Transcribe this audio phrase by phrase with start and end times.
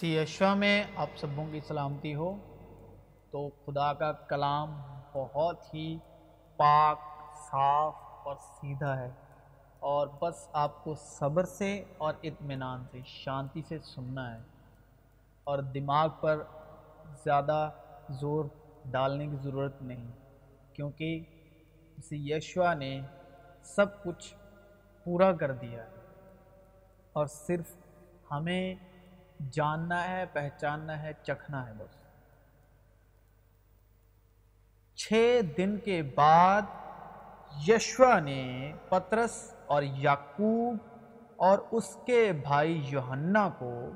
[0.00, 2.36] مسیح یشوا میں آپ سبوں کی سلامتی ہو۔
[3.30, 5.98] تو خدا کا کلام بہت ہی
[6.56, 6.98] پاک،
[7.50, 9.10] صاف اور سیدھا ہے۔
[9.78, 14.42] اور بس آپ کو صبر سے اور اطمینان سے، شانتی سے سننا ہے۔
[15.44, 16.42] اور دماغ پر
[17.24, 17.70] زیادہ
[18.10, 18.44] زور
[18.84, 20.10] ڈالنے کی ضرورت نہیں،
[20.72, 21.24] کیونکہ
[21.98, 23.00] مسیح یشوا نے
[23.62, 24.34] سب کچھ
[25.04, 25.90] پورا کر دیا ہے۔
[27.12, 27.76] اور صرف
[28.30, 28.74] ہمیں
[29.52, 32.00] جاننا ہے، پہچاننا ہے، چکھنا ہے بس۔
[34.94, 36.62] چھ دن کے بعد
[37.68, 40.76] یشوا نے پترس اور یعقوب
[41.36, 43.90] اور اس کے بھائی یوحنا کو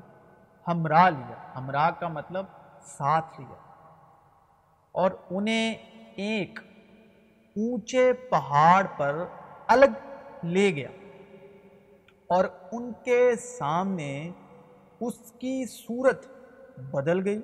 [0.67, 2.45] ہمراہ لیا۔ ہمراہ کا مطلب
[2.81, 3.55] ساتھ لیا۔
[4.91, 5.73] اور انہیں
[6.15, 6.59] ایک
[7.55, 9.25] اونچے پہاڑ پر
[9.67, 9.85] الگ
[10.43, 10.89] لے گیا۔
[12.29, 14.31] اور ان کے سامنے
[14.99, 16.25] اس کی صورت
[16.77, 17.41] بدل گئی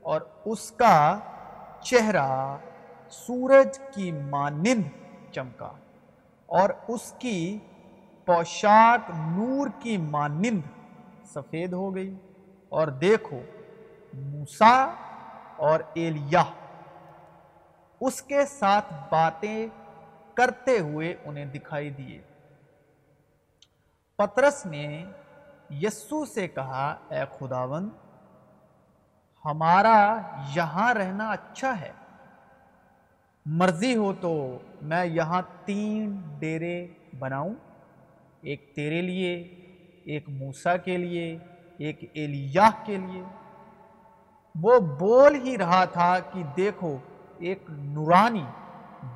[0.00, 1.18] اور اس کا
[1.82, 2.56] چہرہ
[3.10, 4.82] سورج کی مانند
[5.32, 5.72] چمکا
[6.46, 7.58] اور اس کی
[8.24, 10.60] پوشاک نور کی مانند
[11.24, 12.14] سفید ہو گئی
[12.68, 13.40] اور دیکھو
[14.14, 14.94] موسا
[15.56, 16.44] اور ایلیا
[18.00, 19.66] اس کے ساتھ باتیں
[20.34, 22.22] کرتے ہوئے انہیں دکھائی دیے۔
[24.16, 25.04] پترس نے
[25.70, 27.88] یسو سے کہا، اے خداون
[29.44, 30.20] ہمارا
[30.56, 31.92] یہاں رہنا اچھا ہے۔
[33.46, 36.86] مرضی ہو تو میں یہاں تین ڈیرے
[37.18, 37.54] بناؤں،
[38.40, 39.34] ایک تیرے لیے،
[40.04, 41.38] ایک موسا کے لیے،
[41.78, 43.22] ایک ایلیاہ کے لیے۔
[44.62, 46.98] وہ بول ہی رہا تھا کہ دیکھو،
[47.38, 48.46] ایک نورانی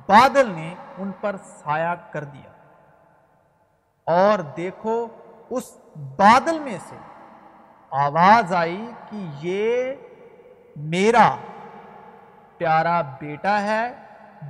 [0.07, 2.51] بادل نے ان پر سایہ کر دیا۔
[4.03, 5.07] اور دیکھو
[5.49, 5.71] اس
[6.17, 6.95] بادل میں سے
[7.91, 9.93] آواز آئی کہ یہ
[10.75, 11.29] میرا
[12.57, 13.91] پیارا بیٹا ہے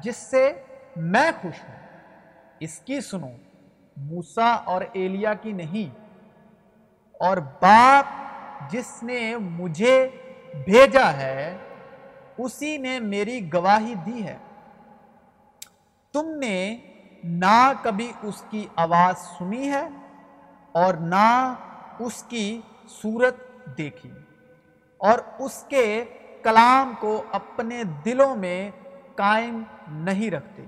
[0.04, 0.52] جس سے
[0.96, 1.78] میں خوش ہوں۔
[2.60, 3.30] اس کی سنو
[3.98, 5.90] موسا اور ایلیا کی نہیں،
[7.20, 9.96] اور باپ جس نے مجھے
[10.66, 11.58] بھیجا ہے،
[12.38, 14.38] اسی نے میری گواہی دی ہے۔
[16.14, 16.78] تم نے
[17.24, 19.88] نہ کبھی اس کی آواز سنی ہے؟
[20.80, 21.28] اور نہ
[22.00, 22.48] اس کی
[22.90, 23.36] صورت
[23.78, 24.12] دیکھی
[25.00, 25.86] اور اس کے
[26.44, 28.60] کلام کو اپنے دلوں میں
[29.16, 29.62] قائم
[30.06, 30.66] نہیں رکھتے،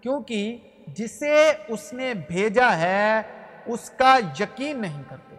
[0.00, 0.58] کیونکہ
[0.96, 1.34] جسے
[1.68, 3.22] اس نے بھیجا ہے،
[3.66, 5.36] اس کا یقین نہیں کرتے۔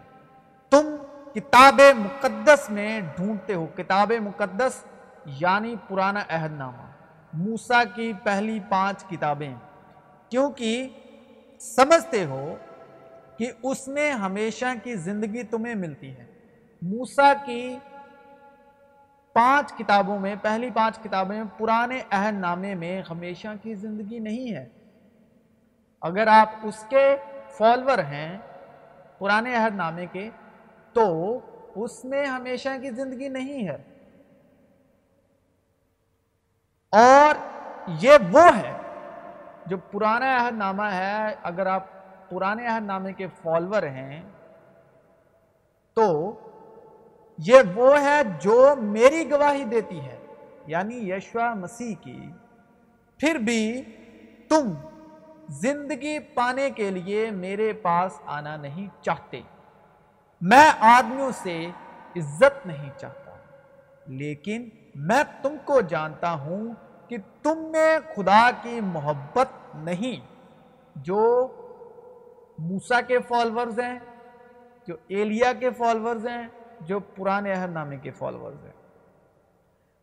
[0.72, 0.94] تم
[1.34, 4.82] کتاب مقدس میں ڈھونڈتے ہو، کتاب مقدس
[5.40, 6.86] یعنی پرانا عہد نامہ
[7.34, 9.54] موسا کی پہلی پانچ کتابیں،
[10.28, 10.88] کیونکہ
[11.60, 12.44] سمجھتے ہو
[13.36, 16.26] کہ اس میں ہمیشہ کی زندگی تمہیں ملتی ہے۔
[16.82, 17.78] موسا کی
[19.32, 24.68] پانچ کتابوں میں، پہلی پانچ کتابیں پرانے عہد نامے میں ہمیشہ کی زندگی نہیں ہے۔
[26.00, 27.16] اگر آپ اس کے
[27.50, 28.38] فالور ہیں
[29.18, 30.30] پرانے عہد نامے کے،
[30.92, 31.38] تو
[31.74, 33.82] اس میں ہمیشہ کی زندگی نہیں ہے۔
[36.90, 37.34] اور
[37.86, 38.78] یہ وہ ہے
[39.66, 41.93] جو پرانا عہد نامہ ہے۔ اگر آپ
[42.34, 44.22] پرانے عہد نامے کے فالور ہیں،
[45.96, 46.06] تو
[47.38, 50.18] یہ وہ ہے جو میری گواہی دیتی ہے
[50.66, 52.18] یعنی یشوا مسیح کی۔
[53.20, 53.82] پھر بھی
[54.48, 54.72] تم
[55.48, 59.40] زندگی پانے کے لیے میرے پاس آنا نہیں چاہتے۔
[60.40, 61.56] میں آدمیوں سے
[62.16, 63.32] عزت نہیں چاہتا،
[64.06, 66.72] لیکن میں تم کو جانتا ہوں
[67.08, 70.20] کہ تم میں خدا کی محبت نہیں،
[70.96, 71.22] جو
[72.58, 73.98] موسا کے فالورز ہیں،
[74.86, 76.48] جو ایلیا کے فالورز ہیں،
[76.80, 78.72] جو پرانے عہد نامے کے فالورز ہیں۔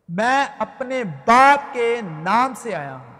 [0.08, 3.14] میں اپنے باپ کے نام سے آیا ہوں،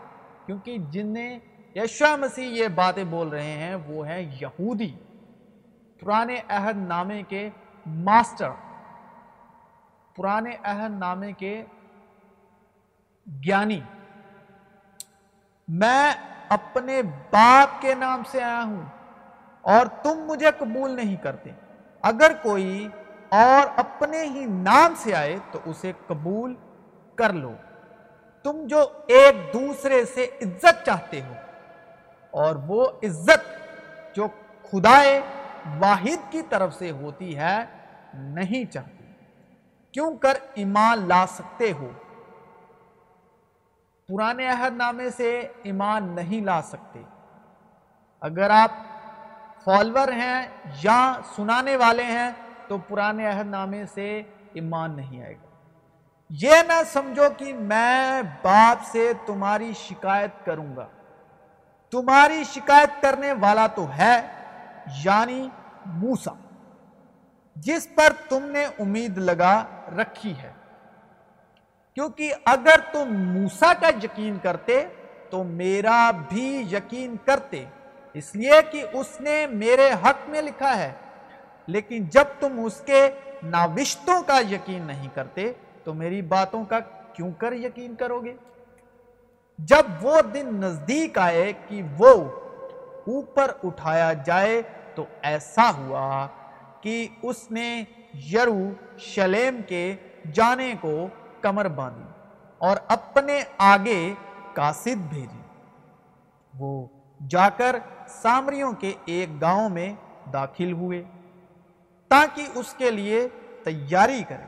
[0.46, 1.38] کیونکہ جنہیں
[1.76, 4.94] یشوا مسیح یہ باتیں بول رہے ہیں، وہ ہیں یہودی۔
[6.00, 7.50] پرانے عہد نامے کے
[7.86, 8.50] ماسٹر
[10.16, 11.64] پرانے عہد نامے کے
[13.26, 13.80] گیانی۔
[15.68, 16.12] میں
[16.48, 18.82] اپنے باپ کے نام سے آیا ہوں
[19.64, 21.50] اور تم مجھے قبول نہیں کرتے۔
[22.04, 22.88] اگر کوئی
[23.32, 26.54] اور اپنے ہی نام سے آئے تو اسے قبول
[27.18, 27.52] کر لو۔
[28.44, 31.34] تم جو ایک دوسرے سے عزت چاہتے ہو،
[32.32, 34.26] اور وہ عزت جو
[34.70, 35.20] خدائے
[35.78, 37.56] واحد کی طرف سے ہوتی ہے،
[38.14, 39.04] نہیں چاہتی
[39.94, 41.88] کیوں کر ایمان لا سکتے ہو؟
[44.08, 45.30] پرانے عہد نامے سے
[45.62, 47.02] ایمان نہیں لا سکتے۔
[48.22, 48.70] اگر آپ
[49.64, 50.48] فالور ہیں
[50.82, 52.30] یا سنانے والے ہیں،
[52.68, 54.22] تو پرانے عہد نامے سے
[54.52, 55.46] ایمان نہیں آئے گا۔
[56.30, 60.86] یہ نہ سمجھو کہ میں باپ سے تمہاری شکایت کروں گا۔
[61.90, 64.26] تمہاری شکایت کرنے والا تو ہے
[65.04, 65.48] یعنی
[65.86, 66.30] موسا
[67.56, 69.64] جس پر تم نے امید لگا
[69.98, 70.52] رکھی ہے۔
[71.94, 74.86] کیونکہ اگر تم موسا کا یقین کرتے،
[75.30, 77.64] تو میرا بھی یقین کرتے۔
[78.14, 80.92] اس لیے کہ اس نے میرے حق میں لکھا ہے۔
[81.66, 83.10] لیکن جب تم اس کے
[83.42, 85.52] ناوشتوں کا یقین نہیں کرتے،
[85.84, 86.78] تو میری باتوں کا
[87.12, 88.34] کیوں کر یقین کرو گے؟
[89.58, 92.24] جب وہ دن نزدیک آئے کہ وہ
[93.06, 94.62] اوپر اٹھایا جائے،
[94.94, 96.28] تو ایسا ہوا
[96.80, 97.84] کہ اس نے
[98.32, 99.96] یرو شلیم کے
[100.32, 101.06] جانے کو
[101.40, 102.04] کمر باندھی
[102.58, 104.14] اور اپنے آگے
[104.52, 105.42] کاسد بھیجی۔
[106.58, 106.86] وہ
[107.28, 107.76] جا کر
[108.20, 109.92] سامریوں کے ایک گاؤں میں
[110.32, 111.02] داخل ہوئے
[112.08, 113.28] تاکہ اس کے لیے
[113.64, 114.46] تیاری کرے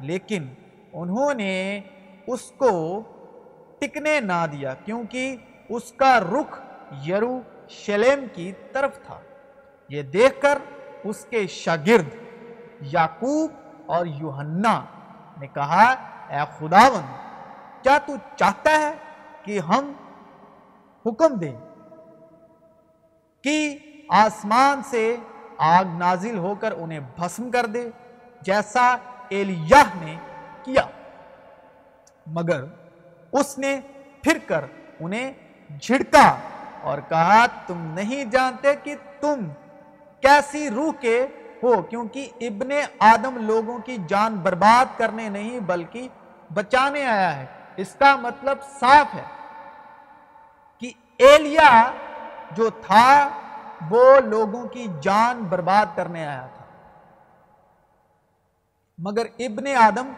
[0.00, 0.48] لیکن
[0.92, 1.80] انہوں نے
[2.26, 3.02] اس کو
[3.78, 5.36] ٹکنے نہ دیا کیونکہ
[5.68, 6.60] اس کا رخ
[7.08, 9.20] یرو شلیم کی طرف تھا۔
[9.88, 10.58] یہ دیکھ کر
[11.04, 12.14] اس کے شاگرد
[12.92, 13.50] یعقوب
[13.86, 14.80] اور یوہنا
[15.40, 15.86] نے کہا،
[16.28, 17.06] اے خداون
[17.82, 18.92] کیا تو چاہتا ہے
[19.42, 19.92] کہ ہم
[21.06, 21.56] حکم دیں؟
[23.46, 23.78] کہ
[24.08, 25.16] آسمان سے
[25.58, 27.90] آگ نازل ہو کر انہیں بھسم کر دے،
[28.40, 28.96] جیسا
[29.28, 30.16] ایلیہ نے
[30.62, 30.82] کیا۔
[32.26, 32.64] مگر
[33.32, 33.80] اس نے
[34.22, 34.64] پھر کر
[35.00, 35.32] انہیں
[35.80, 36.36] جھڑکا
[36.82, 39.48] اور کہا، تم نہیں جانتے کہ تم
[40.20, 41.26] کیسی روح کے
[41.62, 46.08] ہو، کیونکہ ابن آدم لوگوں کی جان برباد کرنے نہیں بلکہ
[46.54, 47.46] بچانے آیا ہے۔
[47.76, 49.24] اس کا مطلب صاف ہے
[50.80, 51.90] کہ ایلیا
[52.50, 53.28] جو تھا،
[53.90, 56.64] وہ لوگوں کی جان برباد کرنے آیا تھا۔
[58.98, 60.12] مگر ابن آدم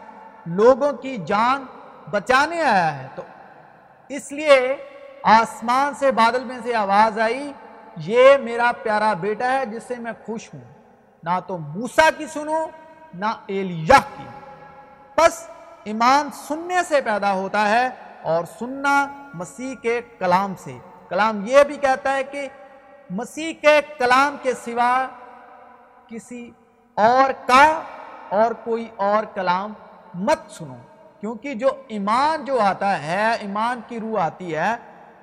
[0.45, 1.65] لوگوں کی جان
[2.11, 3.21] بچانے آیا ہے۔ تو
[4.09, 4.75] اس لیے
[5.23, 7.53] آسمان سے بادل میں سے آواز آئی،
[7.97, 10.61] یہ میرا پیارا بیٹا ہے جس سے میں خوش ہوں۔
[11.23, 12.65] نہ تو موسا کی سنو،
[13.13, 14.23] نہ ایلیہ کی۔
[15.15, 15.49] پس
[15.83, 17.89] ایمان سننے سے پیدا ہوتا ہے
[18.21, 20.77] اور سننا مسیح کے کلام سے۔
[21.09, 22.47] کلام یہ بھی کہتا ہے کہ
[23.09, 25.07] مسیح کے کلام کے سوا
[26.07, 26.51] کسی
[26.93, 27.81] اور کا
[28.29, 29.73] اور کوئی اور کلام
[30.13, 30.75] مت سنو،
[31.19, 34.75] کیونکہ جو ایمان جو آتا ہے، ایمان کی روح آتی ہے،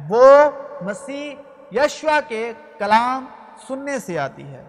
[0.09, 0.51] وہ
[0.81, 1.35] مسیح
[1.73, 3.27] یشوا کے کلام
[3.69, 4.65] سننے سے آتی ہے۔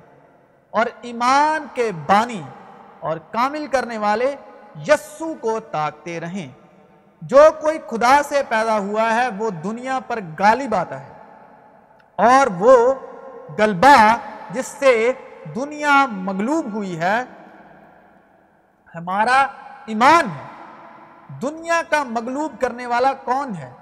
[0.70, 2.42] اور ایمان کے بانی
[3.00, 4.36] اور کامل کرنے والے
[4.88, 6.67] یسو کو تاکتے رہیں۔
[7.22, 11.14] جو کوئی خدا سے پیدا ہوا ہے، وہ دنیا پر غالب آتا ہے۔
[12.16, 12.94] اور وہ
[13.60, 14.18] گلبا
[14.52, 15.12] جس سے
[15.56, 17.24] دنیا مغلوب ہوئی ہے،
[18.96, 19.48] ہمارا
[19.86, 20.48] ایمان ہے۔
[21.42, 23.74] دنیا کا مغلوب کرنے والا کون ہے؟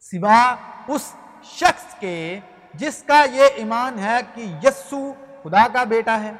[0.00, 0.56] سوا
[0.88, 2.40] اس شخص کے
[2.74, 5.12] جس کا یہ ایمان ہے کہ یسو
[5.42, 6.32] خدا کا بیٹا ہے۔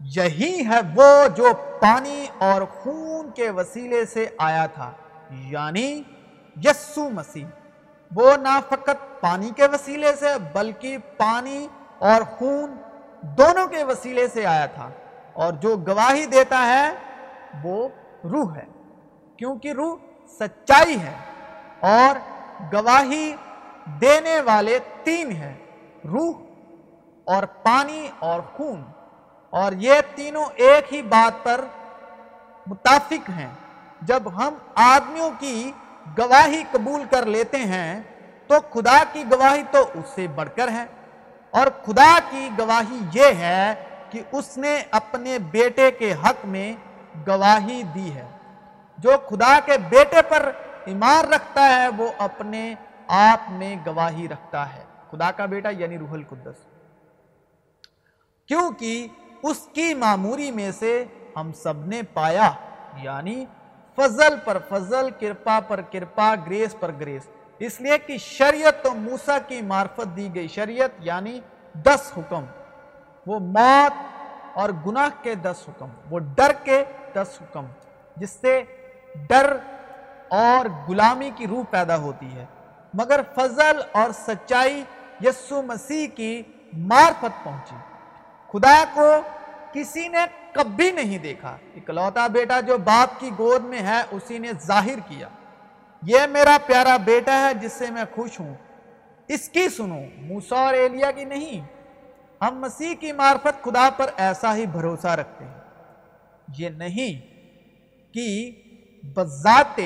[0.00, 4.92] یہی ہے وہ جو پانی اور خون کے وسیلے سے آیا تھا
[5.30, 6.02] یعنی
[6.64, 7.44] یسو مسیح۔
[8.14, 11.68] وہ نہ فقط پانی کے وسیلے سے، بلکہ پانی
[11.98, 12.76] اور خون
[13.22, 14.90] دونوں کے وسیلے سے آیا تھا۔
[15.32, 16.94] اور جو گواہی دیتا ہے،
[17.62, 17.88] وہ
[18.24, 18.64] روح ہے،
[19.36, 19.96] کیونکہ روح
[20.38, 21.14] سچائی ہے۔
[21.80, 22.18] اور
[22.72, 23.34] گواہی
[24.00, 25.56] دینے والے تین ہیں،
[26.04, 26.36] روح
[27.24, 28.82] اور پانی اور خون۔
[29.50, 31.60] اور یہ تینوں ایک ہی بات پر
[32.66, 33.48] متافق ہیں۔
[34.02, 35.72] جب ہم آدمیوں کی
[36.18, 38.02] گواہی قبول کر لیتے ہیں،
[38.46, 40.84] تو خدا کی گواہی تو اس سے بڑھ کر ہے۔
[41.50, 43.74] اور خدا کی گواہی یہ ہے
[44.10, 46.72] کہ اس نے اپنے بیٹے کے حق میں
[47.26, 48.28] گواہی دی ہے۔
[48.98, 50.52] جو خدا کے بیٹے پر
[50.84, 52.74] ایمان رکھتا ہے، وہ اپنے
[53.08, 56.66] آپ میں گواہی رکھتا ہے۔ خدا کا بیٹا یعنی روح القدس۔
[58.46, 59.08] کیونکہ
[59.42, 61.04] اس کی معموری میں سے
[61.36, 62.50] ہم سب نے پایا
[62.96, 63.44] یعنی
[63.96, 67.22] فضل پر فضل، کرپا پر کرپا، گریس پر گریس۔
[67.58, 71.40] اس لیے کہ شریعت تو موسیٰ کی معرفت دی گئی۔ شریعت یعنی
[71.74, 72.44] دس حکم۔
[73.26, 73.92] وہ موت
[74.58, 77.66] اور گناہ کے دس حکم۔ وہ ڈر کے دس حکم۔
[78.16, 78.62] جس سے
[79.28, 79.56] ڈر
[80.28, 82.44] اور غلامی کی روح پیدا ہوتی ہے۔
[82.94, 84.84] مگر فضل اور سچائی
[85.20, 86.42] یسو مسیح کی
[86.72, 87.76] معرفت پہنچی۔
[88.52, 89.16] خدا کو
[89.72, 90.18] کسی نے
[90.52, 95.28] کبھی نہیں دیکھا۔ اکلوتا بیٹا جو باپ کی گود میں ہے، اسی نے ظاہر کیا۔
[96.02, 98.54] یہ میرا پیارا بیٹا ہے، جس سے میں خوش ہوں۔
[99.28, 101.60] اس کی سنو موسا اور ایلیا کی نہیں۔
[102.44, 105.54] ہم مسیح کی معرفت خدا پر ایسا ہی بھروسہ رکھتے ہیں۔
[106.58, 107.34] یہ نہیں
[108.14, 108.50] کہ
[109.02, 109.80] بذات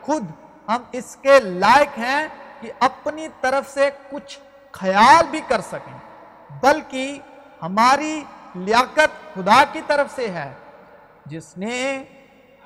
[0.00, 0.24] خود
[0.68, 2.28] ہم اس کے لائق ہیں
[2.60, 4.38] کہ اپنی طرف سے کچھ
[4.72, 5.98] خیال بھی کر سکیں،
[6.60, 7.18] بلکہ
[7.64, 8.22] ہماری
[8.54, 10.50] لیاقت خدا کی طرف سے ہے،
[11.26, 11.76] جس نے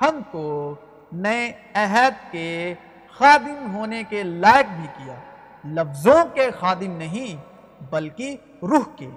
[0.01, 0.75] ہم کو
[1.13, 2.75] نئے عہد کے
[3.19, 5.15] خادم ہونے کے لائق بھی کیا۔
[5.75, 7.37] لفظوں کے خادم نہیں،
[7.91, 9.11] بلکہ روح کے،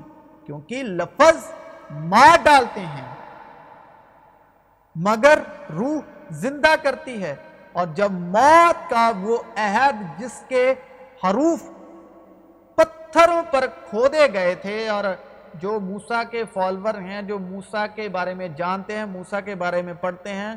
[0.46, 1.52] کیونکہ لفظ
[2.10, 3.10] مار ڈالتے ہیں۔
[4.96, 6.00] مگر روح
[6.44, 7.36] زندہ کرتی ہے،
[7.72, 10.64] اور جب موت کا وہ عہد جس کے
[11.24, 11.70] حروف
[12.78, 15.04] پتھروں پر کھودے گئے تھے اور
[15.54, 19.82] جو موسا کے فالور ہیں، جو موسا کے بارے میں جانتے ہیں موسا کے بارے
[19.82, 20.56] میں پڑھتے ہیں،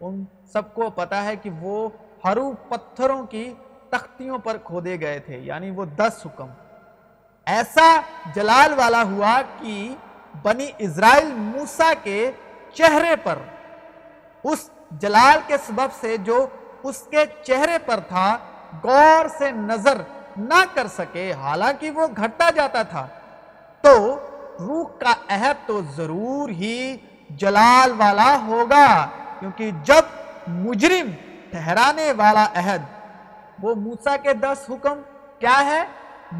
[0.00, 1.88] ان سب کو پتا ہے کہ وہ
[2.24, 3.54] حروف پتھروں کی
[3.88, 6.46] تختیوں پر کھودے گئے تھے یعنی وہ دس حکم۔
[7.46, 8.00] ایسا
[8.34, 9.94] جلال والا ہوا کہ
[10.42, 12.30] بنی اسرائیل موسا کے
[12.74, 13.38] چہرے پر،
[14.44, 16.46] اس جلال کے سبب سے جو
[16.82, 18.38] اس کے چہرے پر تھا،
[18.82, 20.02] غور سے نظر
[20.36, 23.06] نہ کر سکے۔ حالانکہ وہ گھٹا جاتا تھا۔
[23.86, 23.98] تو
[24.60, 26.96] روح کا عہد تو ضرور ہی
[27.40, 28.88] جلال والا ہوگا،
[29.40, 31.10] کیونکہ جب مجرم
[31.50, 32.82] ٹھہرانے والا عہد،
[33.62, 35.00] وہ موسا کے دس حکم
[35.40, 35.82] کیا ہے؟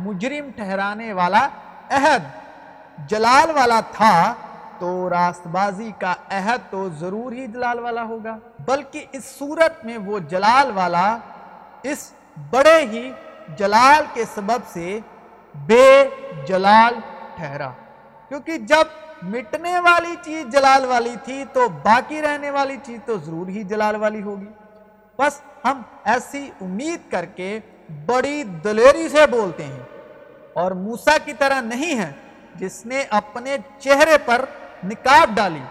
[0.04, 1.46] مجرم ٹھہرانے والا
[1.90, 2.22] عہد۔
[3.08, 4.12] جلال والا تھا
[4.78, 8.36] تو راست بازی کا عہد تو ضرور ہی جلال والا ہوگا،
[8.66, 11.08] بلکہ اس صورت میں وہ جلال والا
[11.90, 12.10] اس
[12.50, 13.10] بڑے ہی
[13.58, 14.98] جلال کے سبب سے
[15.66, 15.86] بے
[16.48, 16.94] جلال
[17.36, 17.70] ٹھہرا۔
[18.28, 18.84] کیونکہ جب
[19.22, 23.96] مٹنے والی چیز جلال والی تھی تو باقی رہنے والی چیز تو ضرور ہی جلال
[23.96, 24.46] والی ہوگی۔
[25.18, 27.60] بس ہم ایسی امید کر کے
[28.06, 29.82] بڑی دلیری سے بولتے ہیں۔
[30.52, 32.12] اور موسا کی طرح نہیں ہے۔
[32.54, 34.44] جس نے اپنے چہرے پر
[34.84, 35.62] نکاب ڈالی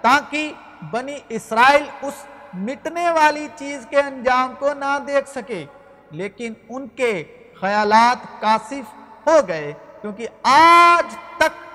[0.00, 0.52] تاکہ
[0.90, 2.14] بنی اسرائیل اس
[2.54, 5.64] مٹنے والی چیز کے انجام کو نہ دیکھ سکے،
[6.10, 7.24] لیکن ان کے
[7.60, 8.94] خیالات کاسف
[9.26, 11.66] ہو گئے۔ کیونکہ آج تک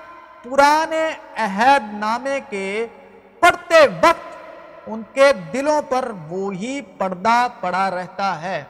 [0.44, 2.86] پرانے عہد نامے کے
[3.40, 4.36] پڑھتے وقت
[4.86, 8.64] ان کے دلوں پر وہی پردہ پڑا رہتا ہے۔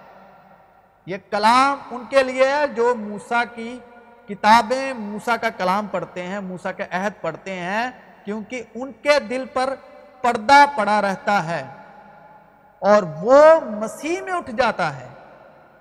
[1.06, 3.78] یہ کلام ان کے لیے ہے جو موسا کی
[4.28, 7.90] کتابیں موسا کا کلام پڑھتے ہیں موسا کے عہد پڑھتے ہیں،
[8.25, 9.75] کیونکہ ان کے دل پر
[10.23, 11.66] پردہ پڑا رہتا ہے۔
[12.78, 15.09] اور وہ مسیح میں اٹھ جاتا ہے۔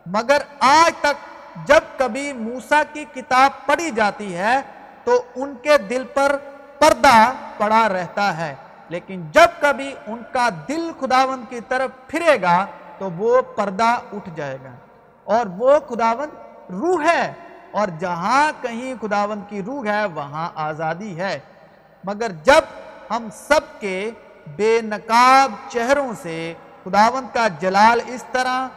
[0.06, 1.31] مگر آج تک
[1.66, 4.62] جب کبھی موسا کی کتاب پڑھی جاتی ہے
[5.04, 6.36] تو ان کے دل پر
[6.80, 8.56] پردہ پڑا رہتا ہے۔
[8.90, 12.66] لیکن جب کبھی ان کا دل خداوند کی طرف پھرے گا
[12.98, 14.72] تو وہ پردہ اٹھ جائے گا۔
[15.24, 16.32] اور وہ خداوند
[16.72, 17.34] روح ہے
[17.72, 21.40] اور جہاں کہیں خداوند کی روح ہے، وہاں آزادی ہے۔
[22.04, 22.62] مگر جب
[23.12, 24.12] ہم سب کے
[24.56, 26.54] بے نقاب چہروں سے
[26.84, 28.68] خداوند کا جلال اس طرح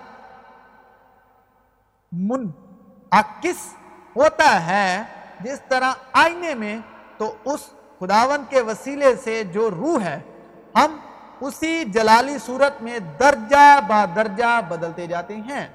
[2.12, 2.46] من
[4.16, 5.02] ہوتا ہے
[5.40, 6.78] جس طرح آئینے میں،
[7.18, 7.60] تو اس
[8.00, 10.20] خداون کے وسیلے سے جو روح ہے،
[10.74, 10.96] ہم
[11.40, 15.68] اسی جلالی صورت میں درجہ با درجہ بدلتے جاتے ہیں۔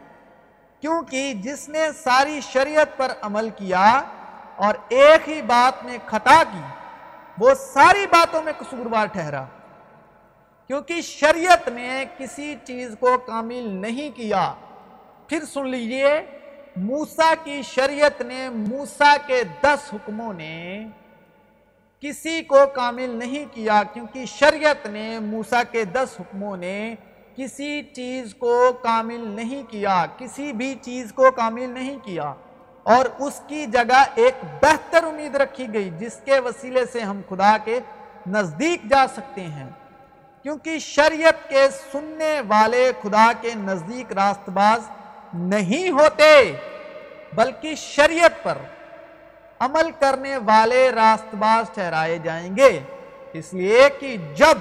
[0.81, 4.01] کیونکہ جس نے ساری شریعت پر عمل کیا
[4.55, 6.61] اور ایک ہی بات میں خطا کی،
[7.37, 9.45] وہ ساری باتوں میں قصوروار ٹھہرا۔
[10.67, 14.53] کیونکہ شریعت نے کسی چیز کو کامل نہیں کیا،
[15.27, 16.38] پھر سن لیجیے
[16.81, 20.87] موسا کی شریعت نے موسا کے دس حکموں نے
[22.01, 26.95] کسی کو کامل نہیں کیا، کیونکہ شریعت نے موسا کے دس حکموں نے
[27.35, 32.33] کسی چیز کو کامل نہیں کیا، کسی بھی چیز کو کامل نہیں کیا۔
[32.83, 37.57] اور اس کی جگہ ایک بہتر امید رکھی گئی، جس کے وسیلے سے ہم خدا
[37.57, 37.79] کے
[38.27, 39.69] نزدیک جا سکتے ہیں۔
[40.43, 44.81] کیونکہ شریعت کے سننے والے خدا کے نزدیک راست باز
[45.33, 46.53] نہیں ہوتے۔
[47.33, 48.57] بلکہ شریعت پر
[49.59, 52.79] عمل کرنے والے راست باز ٹھہرائے جائیں گے۔
[53.33, 54.57] اس لیے کہ جب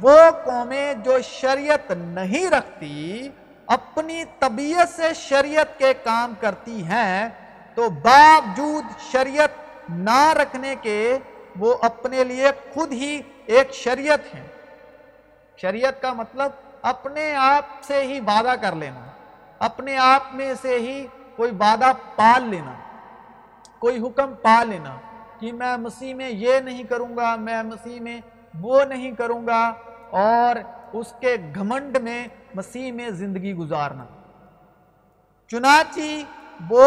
[0.00, 3.28] وہ قومیں جو شریعت نہیں رکھتی،
[3.66, 7.28] اپنی طبیعت سے شریعت کے کام کرتی ہیں،
[7.74, 11.18] تو باوجود شریعت نہ رکھنے کے
[11.56, 14.46] وہ اپنے لیے خود ہی ایک شریعت ہیں۔
[15.56, 16.50] شریعت کا مطلب
[16.82, 19.04] اپنے آپ سے ہی وعدہ کر لینا،
[19.58, 22.74] اپنے آپ میں سے ہی کوئی وعدہ پال لینا،
[23.78, 24.96] کوئی حکم پا لینا
[25.38, 28.20] کہ میں مسیح میں یہ نہیں کروں گا، میں مسیح میں
[28.60, 29.62] وہ نہیں کروں گا
[30.10, 30.56] اور
[30.92, 34.04] اس کے گھمنڈ میں مسیح میں زندگی گزارنا۔
[35.50, 36.10] چنانچہ
[36.70, 36.86] وہ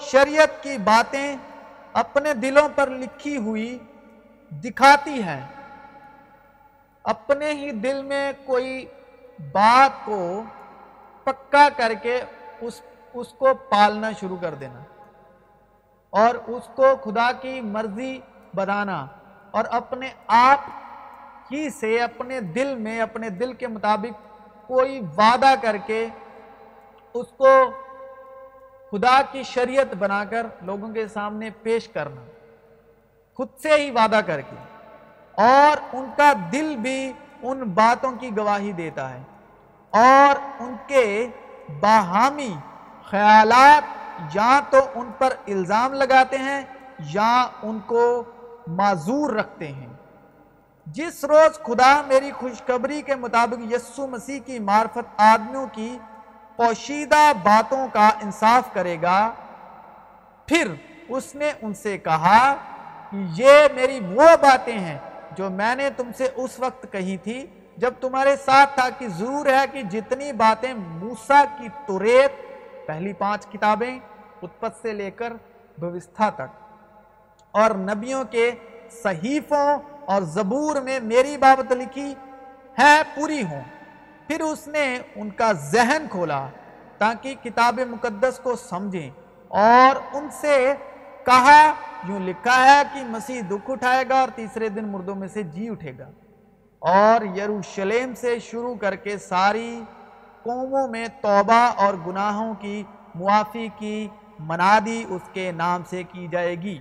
[0.00, 1.36] شریعت کی باتیں
[1.92, 3.78] اپنے دلوں پر لکھی ہوئی
[4.50, 5.40] دکھاتی ہے
[7.04, 8.84] اپنے ہی دل میں کوئی
[9.52, 10.20] بات کو
[11.24, 12.20] پکا کر کے
[12.60, 12.80] اس
[13.14, 14.82] اس کو پالنا شروع کر دینا
[16.12, 18.18] اور اس کو خدا کی مرضی
[18.54, 19.04] بنانا
[19.54, 20.68] اور اپنے آپ
[21.52, 24.14] ہی سے اپنے دل میں، اپنے دل کے مطابق
[24.68, 26.06] کوئی وعدہ کر کے
[27.14, 27.54] اس کو
[28.92, 32.22] خدا کی شریعت بنا کر لوگوں کے سامنے پیش کرنا،
[33.38, 34.56] خود سے ہی وعدہ کر کے
[35.42, 37.12] اور ان کا دل بھی
[37.42, 39.22] ان باتوں کی گواہی دیتا ہے
[39.92, 41.04] اور ان کے
[41.80, 42.52] باہمی
[43.10, 43.82] خیالات
[44.34, 46.62] یا تو ان پر الزام لگاتے ہیں
[46.98, 48.24] یا ان کو
[48.66, 49.86] معذور رکھتے ہیں۔
[50.86, 55.98] جس روز خدا میری خوشخبری کے مطابق یسو مسیح کی معرفت آدمیوں کی
[56.56, 59.30] پوشیدہ باتوں کا انصاف کرے گا،
[60.46, 60.74] پھر
[61.08, 62.54] اس نے ان سے کہا
[63.10, 64.98] کہ یہ میری وہ باتیں ہیں
[65.36, 69.46] جو میں نے تم سے اس وقت کہی تھی جب تمہارے ساتھ تھا کہ ضرور
[69.46, 72.49] ہے کہ جتنی باتیں موسیٰ کی توریت
[72.90, 73.98] پہلی پانچ کتابیں
[74.42, 75.32] اتپت سے لے کر
[75.78, 76.76] بوستھا تک۔
[77.50, 78.50] اور نبیوں کے
[78.90, 82.14] صحیفوں اور زبور میں میری بابت لکھی
[82.78, 83.60] ہے پوری ہوں۔
[84.26, 86.48] پھر اس نے ان کا ذہن کھولا
[86.98, 89.10] تاکہ کتاب مقدس کو سمجھیں
[89.48, 90.74] اور ان سے
[91.26, 91.72] کہا،
[92.08, 95.68] یوں لکھا ہے کہ مسیح دکھ اٹھائے گا اور تیسرے دن مردوں میں سے جی
[95.68, 96.10] اٹھے گا۔
[96.78, 99.82] اور یروشلم سے شروع کر کے ساری
[100.42, 102.82] قوموں میں توبہ اور گناہوں کی
[103.14, 106.78] معافی کی منادی اس کے نام سے کی جائے گی۔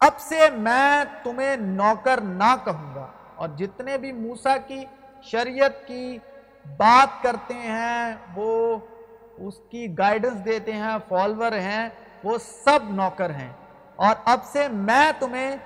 [0.00, 4.84] اب سے میں تمہیں نوکر نہ کہوں گا۔ اور جتنے بھی موسیٰ کی
[5.22, 6.18] شریعت کی
[6.76, 8.76] بات کرتے ہیں، وہ
[9.38, 11.88] اس کی گائیڈنس دیتے ہیں فالور ہیں،
[12.24, 13.52] وہ سب نوکر ہیں۔
[13.96, 15.56] اور اب سے میں تمہیں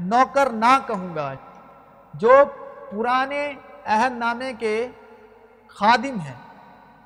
[0.00, 1.34] نوکر نہ کہوں گا۔
[2.14, 2.32] جو
[2.90, 3.52] پرانے
[3.86, 4.88] عہد نامے کے
[5.68, 6.34] خادم ہیں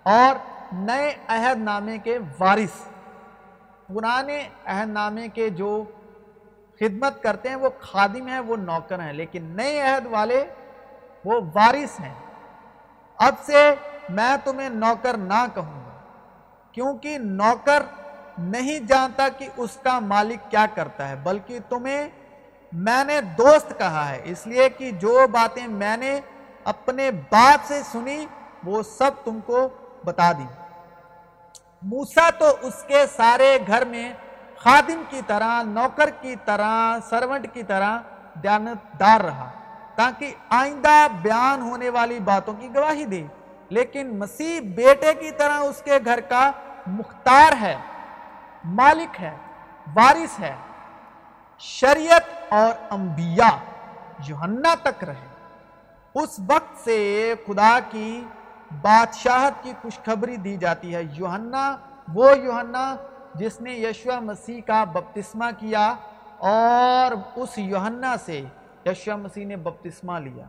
[0.03, 0.35] اور
[0.73, 2.83] نئے عہد نامے کے وارث۔
[3.87, 5.85] پرانے عہد نامے کے جو
[6.81, 10.45] خدمت کرتے ہیں وہ خادم ہیں، وہ نوکر ہیں، لیکن نئے عہد والے
[11.25, 12.15] وہ وارث ہیں۔
[13.17, 13.75] اب سے
[14.09, 15.97] میں تمہیں نوکر نہ کہوں گا،
[16.73, 17.83] کیونکہ نوکر
[18.39, 22.09] نہیں جانتا کہ اس کا مالک کیا کرتا ہے، بلکہ تمہیں
[22.73, 26.21] میں نے دوست کہا ہے۔ اس لیے کہ جو باتیں میں نے
[26.67, 28.27] اپنے باپ سے سنی،
[28.65, 29.69] وہ سب تم کو
[30.05, 30.47] بتا دی۔
[31.83, 34.13] موسا تو اس کے سارے گھر میں
[34.57, 37.99] خادم کی طرح، نوکر کی طرح، سرونٹ کی طرح
[38.43, 39.51] دیانت دار رہا،
[39.95, 43.27] تاکہ آئندہ بیان ہونے والی باتوں کی گواہی دے۔
[43.69, 46.51] لیکن مسیح بیٹے کی طرح اس کے گھر کا
[46.87, 47.77] مختار ہے،
[48.65, 49.37] مالک ہے،
[49.95, 50.55] وارث ہے،
[51.59, 53.57] شریعت اور انبیاء
[54.27, 55.36] یوحنا تک رہے۔
[56.23, 58.25] اس وقت سے خدا کی
[58.83, 61.77] بادشاہت کی خوشخبری دی جاتی ہے۔ یوحنا،
[62.15, 62.97] وہ یوحنا
[63.35, 65.95] جس نے یشوع مسیح کا بپتسمہ کیا
[66.39, 68.45] اور اس یوحنا سے
[68.87, 70.45] یشوع مسیح نے بپتسمہ لیا۔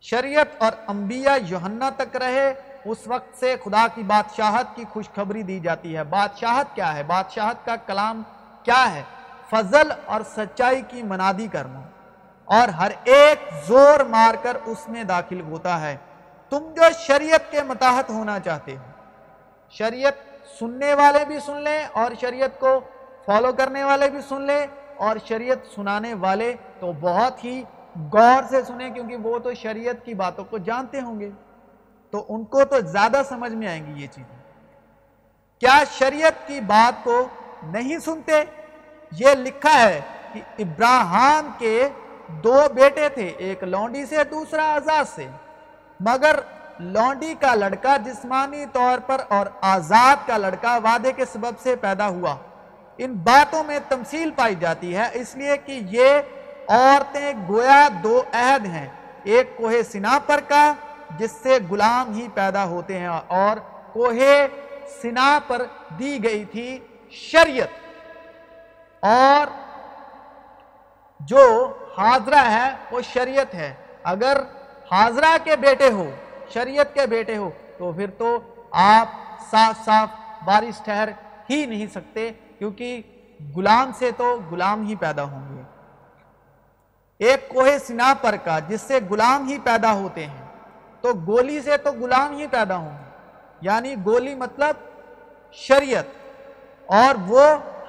[0.00, 5.60] شریعت اور انبیاء یوحنا تک رہے، اس وقت سے خدا کی بادشاہت کی خوشخبری دی
[5.60, 8.22] جاتی ہے۔ بادشاہت کیا ہے؟ بادشاہت کا کلام
[8.62, 9.02] کیا ہے؟
[9.50, 11.80] فضل اور سچائی کی منادی کرنا۔
[12.44, 15.96] اور ہر ایک زور مار کر اس میں داخل ہوتا ہے۔
[16.50, 18.82] تم جو شریعت کے متاحت ہونا چاہتے ہو،
[19.70, 20.12] شریعت
[20.60, 22.80] سننے والے بھی سن لیں اور شریعت کو
[23.26, 27.62] فالو کرنے والے بھی سن لیں اور شریعت سنانے والے تو بہت ہی
[28.12, 31.30] غور سے سنیں کیونکہ وہ تو شریعت کی باتوں کو جانتے ہوں گے۔
[32.10, 34.36] تو ان کو تو زیادہ سمجھ میں آئیں گی یہ چیزیں۔
[35.60, 37.28] کیا شریعت کی بات کو
[37.62, 38.44] نہیں سنتے؟
[39.12, 40.00] یہ لکھا ہے
[40.32, 41.88] کہ ابراہم کے
[42.28, 45.26] دو بیٹے تھے، ایک لونڈی سے، دوسرا آزاد سے۔
[46.00, 46.40] مگر
[46.80, 52.08] لونڈی کا لڑکا جسمانی طور پر اور آزاد کا لڑکا وعدے کے سبب سے پیدا
[52.08, 52.36] ہوا۔
[52.98, 56.08] ان باتوں میں تمثیل پائی جاتی ہے، اس لیے کہ یہ
[56.68, 58.88] عورتیں گویا دو عہد ہیں۔
[59.24, 60.72] ایک کوہ سنا پر کا،
[61.18, 63.56] جس سے غلام ہی پیدا ہوتے ہیں، اور
[63.92, 64.46] کوہ
[65.02, 65.62] سنا پر
[65.98, 66.78] دی گئی تھی
[67.10, 67.68] شریعت۔
[69.04, 69.46] اور
[71.20, 74.36] جو حاضرہ ہے وہ شریعت ہے۔ اگر
[74.90, 76.10] حاضرہ کے بیٹے ہو،
[76.50, 79.08] شریعت کے بیٹے ہو، تو پھر تو آپ
[79.50, 80.08] صاف صاف
[80.44, 81.08] بارش ٹھہر
[81.50, 83.02] ہی نہیں سکتے، کیونکہ
[83.56, 85.62] غلام سے تو غلام ہی پیدا ہوں گے۔
[87.18, 90.46] ایک کوہ سنا پر کا، جس سے غلام ہی پیدا ہوتے ہیں،
[91.00, 93.10] تو گولی سے تو غلام ہی پیدا ہوں گے۔
[93.60, 94.74] یعنی گولی مطلب
[95.52, 96.04] شریعت۔
[96.86, 97.42] اور وہ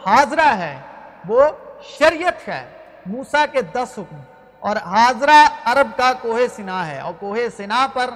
[0.05, 0.81] حاضرہ ہے،
[1.27, 1.45] وہ
[1.83, 4.15] شریعت ہے۔ موسا کے دس حکم۔
[4.59, 8.09] اور حاضرہ عرب کا کوہ سنا ہے، اور کوہ سنا پر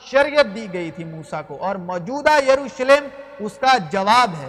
[0.00, 3.04] شریعت دی گئی تھی موسا کو۔ اور موجودہ یروشلم
[3.38, 4.48] اس کا جواب ہے،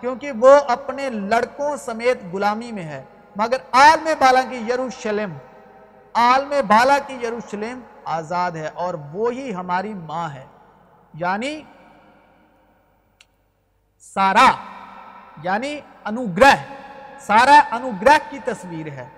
[0.00, 3.02] کیونکہ وہ اپنے لڑکوں سمیت غلامی میں ہے۔
[3.36, 5.32] مگر عالم بالا کی یروشلم
[6.14, 10.44] عالم بالا کی یروشلم آزاد ہے، اور وہی ہماری ماں ہے۔
[11.14, 11.62] یعنی
[14.00, 14.50] سارا
[15.42, 16.54] یعنی انوگرہ،
[17.20, 19.08] سارا انوگرہ کی تصویر ہے۔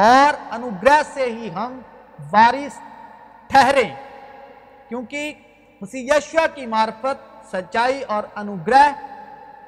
[0.00, 1.80] اور انوگرہ سے ہی ہم
[2.32, 2.78] وارث
[3.46, 3.84] ٹھہرے
[4.88, 5.34] کیونکہ
[5.80, 8.92] مسیح یشوہ کی معرفت سچائی اور انوگرہ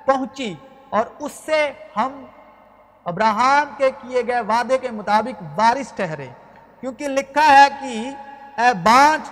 [0.05, 0.55] پہنچی
[0.90, 2.25] اور اس سے ہم
[3.05, 6.27] ابراہم کے کیے گئے وعدے کے مطابق وارث ٹھہرے۔
[6.81, 8.11] کیونکہ لکھا ہے کہ،
[8.61, 9.31] اے بانچ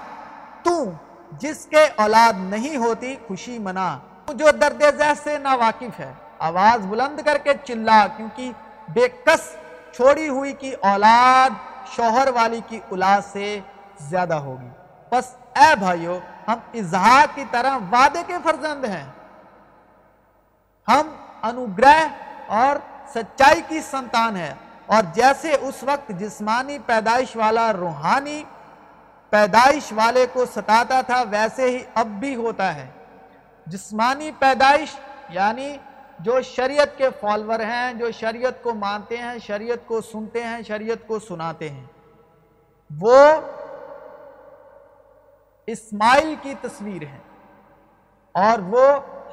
[0.63, 0.91] تو
[1.33, 6.87] جس کے اولاد نہیں ہوتی خوشی منا۔ جو درد ذہ سے نا واقف ہے، آواز
[6.87, 8.53] بلند کر کے چلا، کیونکہ
[8.89, 9.57] بے کس
[9.93, 11.51] چھوڑی ہوئی کی اولاد
[11.97, 13.61] شوہر والی کی اولاد سے
[14.01, 14.69] زیادہ ہوگی۔
[15.09, 15.25] پس
[15.57, 19.05] اے بھائیو، ہم اظہار کی طرح وعدے کے فرزند ہیں۔
[20.89, 21.09] ہم
[21.43, 22.09] انوگرہ
[22.49, 22.77] اور
[23.15, 24.55] سچائی کی سنتان ہے
[24.87, 28.43] اور جیسے اس وقت جسمانی پیدائش والا روحانی
[29.31, 32.87] پیدائش والے کو ستاتا تھا، ویسے ہی اب بھی ہوتا ہے۔
[33.67, 34.97] جسمانی پیدائش
[35.29, 35.77] یعنی
[36.23, 41.07] جو شریعت کے فالور ہیں، جو شریعت کو مانتے ہیں، شریعت کو سنتے ہیں، شریعت
[41.07, 41.85] کو سناتے ہیں۔
[43.01, 43.25] وہ
[45.67, 47.19] اسماعیل کی تصویر ہے
[48.33, 48.87] اور وہ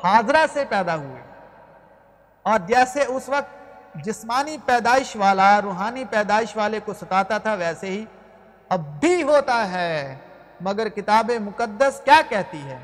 [0.03, 1.21] حاضرہ سے پیدا ہوئے۔
[2.43, 3.55] اور جیسے اس وقت
[3.95, 8.05] جسمانی پیدائش والا، روحانی پیدائش والے کو ستاتا تھا، ویسے ہی
[8.69, 10.15] اب بھی ہوتا ہے۔
[10.61, 12.79] مگر کتاب مقدس کیا کہتی ہے؟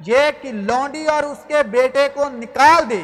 [0.00, 3.02] یہ کہ لونڈی اور اس کے بیٹے کو نکال دے۔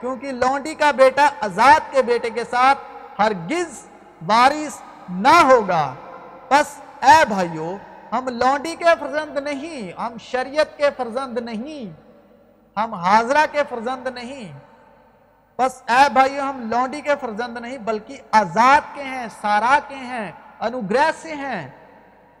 [0.00, 2.78] کیونکہ لونڈی کا بیٹا آزاد کے بیٹے کے ساتھ
[3.18, 3.86] ہرگز
[4.26, 5.94] وارث نہ ہوگا۔
[6.50, 7.76] بس اے بھائیو،
[8.12, 11.92] ہم لونڈی کے فرزند نہیں، ہم شریعت کے فرزند نہیں،
[12.78, 14.58] ہم حاضرہ کے فرزند نہیں۔
[15.58, 20.32] بس اے بھائیو، ہم لونڈی کے فرزند نہیں، بلکہ آزاد کے ہیں، سارا کے ہیں،
[20.60, 21.68] انوگرہ سے ہیں۔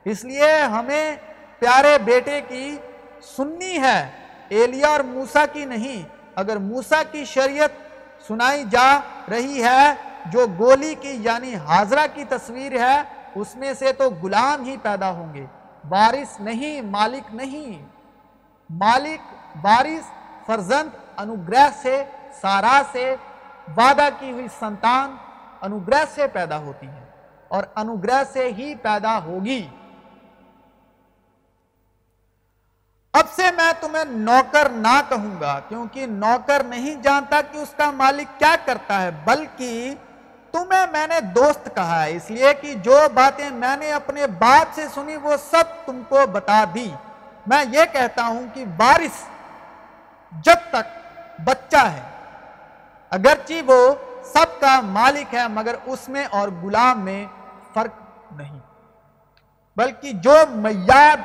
[0.04, 1.16] اس لیے ہمیں
[1.58, 2.76] پیارے بیٹے کی
[3.36, 4.10] سننی ہے،
[4.48, 7.70] ایلیا اور موسیٰ کی نہیں۔ اگر موسیٰ کی شریعت
[8.28, 8.90] سنائی جا
[9.30, 9.94] رہی ہے،
[10.26, 12.98] جو گولی کی یعنی حاضرہ کی تصویر ہے،
[13.34, 15.46] اس میں سے تو غلام ہی پیدا ہوں گے۔
[15.90, 17.86] وارث نہیں، مالک نہیں۔
[18.70, 19.20] مالک،
[19.64, 20.06] وارث،
[20.46, 22.04] فرزند، انوگرہ سے،
[22.40, 23.16] سارا سے،
[23.76, 25.16] وعدہ کی ہوئی سنتان
[25.60, 27.04] انوگرہ سے پیدا ہوتی ہے
[27.48, 29.68] اور انوگرہ سے ہی پیدا ہوگی۔
[33.14, 37.90] اب سے میں تمہیں نوکر نہ کہوں گا، کیونکہ نوکر نہیں جانتا کہ اس کا
[37.90, 39.94] مالک کیا کرتا ہے، بلکہ
[40.52, 44.74] تمہیں میں نے دوست کہا ہے۔ اس لیے کہ جو باتیں میں نے اپنے باپ
[44.74, 46.90] سے سنی، وہ سب تم کو بتا دی۔
[47.46, 49.22] میں یہ کہتا ہوں کہ بارش
[50.32, 50.86] جب تک
[51.44, 52.02] بچہ ہے،
[53.10, 53.94] اگرچہ وہ
[54.32, 57.24] سب کا مالک ہے، مگر اس میں اور غلام میں
[57.74, 58.58] فرق نہیں۔
[59.76, 61.16] بلکہ جو میاد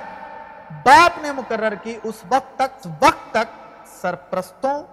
[0.71, 4.83] باپ نے مقرر کی اس وقت تک وقت تک سرپرستوں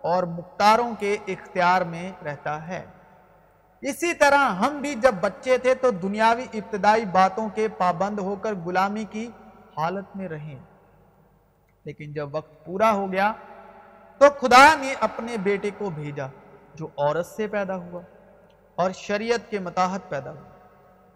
[0.00, 2.86] اور مختاروں کے اختیار میں رہتا ہے۔
[3.80, 8.54] اسی طرح ہم بھی جب بچے تھے تو دنیاوی ابتدائی باتوں کے پابند ہو کر
[8.54, 9.30] غلامی کی
[9.76, 10.58] حالت میں رہیں۔
[11.84, 13.32] لیکن جب وقت پورا ہو گیا
[14.18, 16.26] تو خدا نے اپنے بیٹے کو بھیجا،
[16.74, 18.00] جو عورت سے پیدا ہوا
[18.74, 20.61] اور شریعت کے متاحت پیدا ہوا۔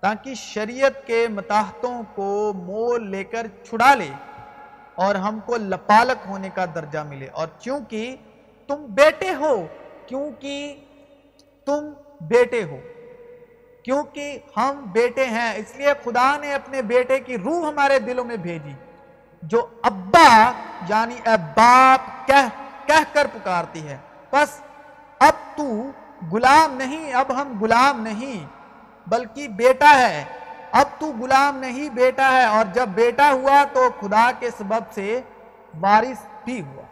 [0.00, 4.08] تاکہ شریعت کے متاحتوں کو مول لے کر چھڑا لے
[4.94, 8.16] اور ہم کو لپالک ہونے کا درجہ ملے۔ اور چونکہ
[8.66, 9.66] تم بیٹے ہو،
[10.06, 10.84] کیونکہ
[11.64, 12.76] تم بیٹے ہو۔
[13.82, 18.36] کیونکہ ہم بیٹے ہیں، اس لیے خدا نے اپنے بیٹے کی روح ہمارے دلوں میں
[18.36, 18.72] بھیجی،
[19.42, 20.52] جو ابا
[20.88, 22.48] یعنی اے باپ، کہہ
[22.86, 23.98] کہہ کر پکارتی ہے۔
[24.32, 24.60] بس
[25.18, 25.90] اب تو
[26.32, 28.55] غلام نہیں، اب ہم غلام نہیں۔
[29.06, 30.24] بلکہ بیٹا ہے۔
[30.72, 35.20] اب تو غلام نہیں، بیٹا ہے۔ اور جب بیٹا ہوا تو خدا کے سبب سے
[35.80, 36.82] وارث بھی ہوا۔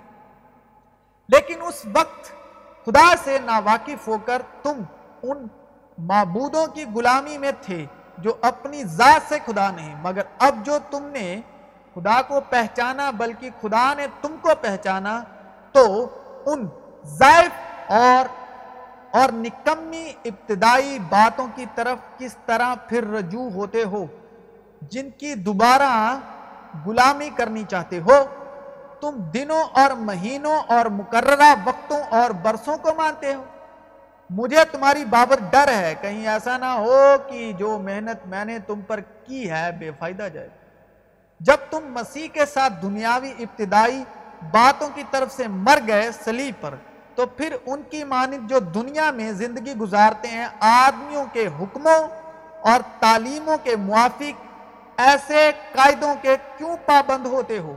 [1.28, 2.32] لیکن اس وقت
[2.86, 4.82] خدا سے ناواقف ہو کر تم
[5.22, 5.46] ان
[5.98, 7.86] معبودوں کی غلامی میں تھے
[8.18, 11.40] جو اپنی ذات سے خدا نہیں، مگر اب جو تم نے
[11.94, 15.22] خدا کو پہچانا، بلکہ خدا نے تم کو پہچانا،
[15.72, 16.08] تو
[16.46, 16.68] ان
[17.04, 17.50] زائف
[17.92, 18.43] اور
[19.14, 24.06] اور نکمی ابتدائی باتوں کی طرف کس طرح پھر رجوع ہوتے ہو؟
[24.82, 26.18] جن کی دوبارہ
[26.86, 28.24] غلامی کرنی چاہتے ہو،
[29.00, 33.44] تم دنوں اور مہینوں اور مقررہ وقتوں اور برسوں کو مانتے ہو۔
[34.30, 38.80] مجھے تمہاری بابت ڈر ہے، کہیں ایسا نہ ہو کہ جو محنت میں نے تم
[38.80, 40.48] پر کی ہے بے فائدہ جائے۔
[41.40, 44.04] جب تم مسیح کے ساتھ دنیاوی ابتدائی
[44.50, 46.74] باتوں کی طرف سے مر گئے سلیب پر
[47.14, 52.08] تو پھر ان کی مانند جو دنیا میں زندگی گزارتے ہیں، آدمیوں کے حکموں
[52.60, 54.42] اور تعلیموں کے موافق،
[54.96, 57.74] ایسے قائدوں کے کیوں پابند ہوتے ہو؟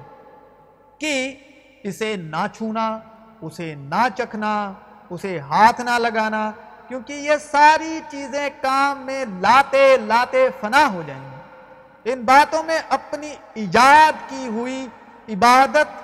[1.00, 1.36] کہ
[1.84, 3.00] اسے نہ چھونا،
[3.41, 4.73] اسے نہ چکھنا،
[5.10, 6.52] اسے ہاتھ نہ لگانا،
[6.88, 12.80] کیونکہ یہ ساری چیزیں کام میں لاتے لاتے فنا ہو جائیں۔ گے ان باتوں میں
[12.89, 14.88] اپنی ایجاد کی ہوئی
[15.30, 16.04] عبادت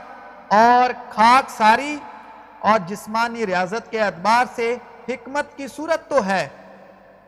[0.53, 1.97] اور خاک ساری
[2.63, 4.75] اور جسمانی ریاضت کے اعتبار سے
[5.09, 6.47] حکمت کی صورت تو ہے،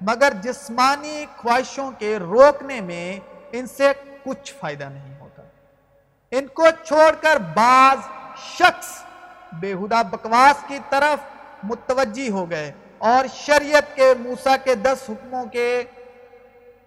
[0.02, 3.20] مگر جسمانی خواہشوں کے روکنے میں
[3.52, 3.92] ان سے
[4.24, 5.42] کچھ فائدہ نہیں ہوتا۔
[6.32, 7.98] ان کو چھوڑ کر بعض
[8.58, 9.04] شخص
[9.54, 11.20] بےہدہ بکواس کی طرف
[11.64, 15.84] متوجہ ہو گئے اور شریعت کے موسیٰ کے دس حکموں کے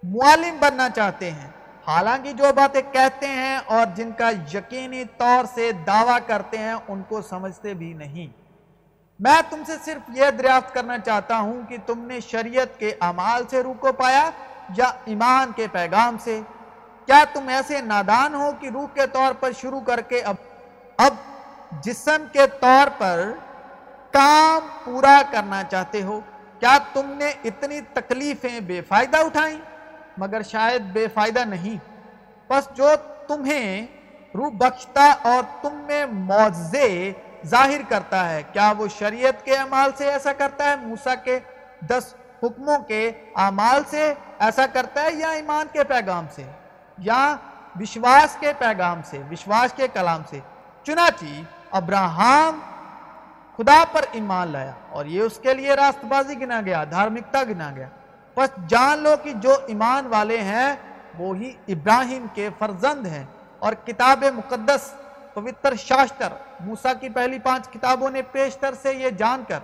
[0.03, 1.51] معالم بننا چاہتے ہیں۔
[1.89, 7.03] حالانکہ جو باتیں کہتے ہیں اور جن کا یقینی طور سے دعویٰ کرتے ہیں، ان
[7.09, 8.27] کو سمجھتے بھی نہیں۔
[9.21, 13.43] میں تم سے صرف یہ دریافت کرنا چاہتا ہوں کہ تم نے شریعت کے عمال
[13.51, 14.31] سے روح کو پایا
[14.77, 16.41] یا ایمان کے پیغام سے؟
[17.07, 20.35] کیا تم ایسے نادان ہو کہ روح کے طور پر شروع کر کے اب
[20.97, 21.15] اب
[21.83, 23.33] جسم کے طور پر
[24.11, 26.21] کام پورا کرنا چاہتے ہو؟
[26.61, 29.59] کیا تم نے اتنی تکلیفیں بے فائدہ اٹھائیں؟
[30.19, 31.77] مگر شاید بے فائدہ نہیں۔
[32.49, 32.91] پس جو
[33.29, 33.87] تمہیں
[34.35, 37.13] روح بخشتا اور تم میں معزے
[37.47, 41.39] ظاہر کرتا ہے، کیا وہ شریعت کے عمال سے ایسا کرتا ہے، موسیٰ کے
[41.81, 46.43] دس حکموں کے عمال سے ایسا کرتا ہے یا ایمان کے پیغام سے،
[46.99, 47.37] یا
[47.81, 50.41] وشواس کے پیغام سے، وشواس کے کلام سے؟
[50.83, 52.59] چنانچہ ابراہم
[53.57, 57.71] خدا پر ایمان لایا اور یہ اس کے لیے راست بازی گنا گیا، دھارمکتا گنا
[57.77, 57.89] گیا۔
[58.39, 60.77] پس جان لو کہ جو ایمان والے ہیں،
[61.19, 63.25] وہی ابراہیم کے فرزند ہیں۔
[63.59, 64.95] اور کتاب مقدس،
[65.35, 66.29] پوتر شاشتر،
[66.61, 69.59] موسیٰ کی پہلی پانچ کتابوں نے پیشتر سے یہ جان کر